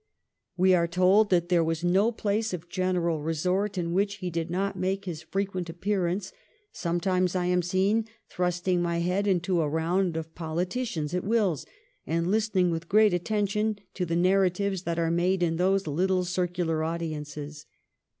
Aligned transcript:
We 0.57 0.73
are 0.73 0.87
told 0.87 1.29
that 1.29 1.49
there 1.49 1.63
was 1.63 1.83
no 1.83 2.11
place 2.11 2.55
of 2.55 2.67
general 2.67 3.21
resort 3.21 3.77
in 3.77 3.93
which 3.93 4.15
he 4.15 4.31
did 4.31 4.49
not 4.49 4.75
make 4.75 5.05
his 5.05 5.21
frequent 5.21 5.69
appearance;' 5.69 6.33
sometimes 6.71 7.35
I 7.35 7.45
am 7.45 7.61
seen 7.61 8.07
thrusting 8.27 8.81
my 8.81 8.97
head 8.97 9.27
into 9.27 9.61
a 9.61 9.69
round 9.69 10.17
of 10.17 10.33
politicians 10.33 11.13
at 11.13 11.23
Will's, 11.23 11.67
and 12.07 12.31
listening 12.31 12.71
with 12.71 12.89
great 12.89 13.13
attention 13.13 13.77
to 13.93 14.07
the 14.07 14.15
narratives 14.15 14.81
that 14.85 14.97
are 14.97 15.11
made 15.11 15.43
in 15.43 15.57
those 15.57 15.85
little 15.85 16.23
circular 16.25 16.83
audiences.' 16.83 17.67